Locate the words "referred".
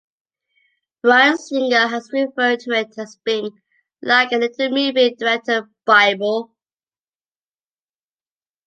2.11-2.59